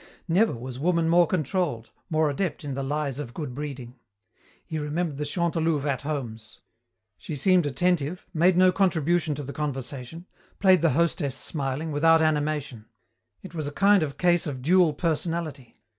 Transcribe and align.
Never 0.27 0.53
was 0.53 0.79
woman 0.79 1.07
more 1.07 1.27
controlled, 1.27 1.91
more 2.09 2.27
adept 2.31 2.63
in 2.63 2.73
the 2.73 2.81
lies 2.81 3.19
of 3.19 3.35
good 3.35 3.53
breeding. 3.53 3.99
He 4.65 4.79
remembered 4.79 5.17
the 5.17 5.27
Chantelouve 5.27 5.85
at 5.85 6.01
homes. 6.01 6.59
She 7.19 7.35
seemed 7.35 7.67
attentive, 7.67 8.25
made 8.33 8.57
no 8.57 8.71
contribution 8.71 9.35
to 9.35 9.43
the 9.43 9.53
conversation, 9.53 10.25
played 10.57 10.81
the 10.81 10.93
hostess 10.97 11.35
smiling, 11.35 11.91
without 11.91 12.19
animation. 12.19 12.85
It 13.43 13.53
was 13.53 13.67
a 13.67 13.71
kind 13.71 14.01
of 14.01 14.17
case 14.17 14.47
of 14.47 14.63
dual 14.63 14.95
personality. 14.95 15.77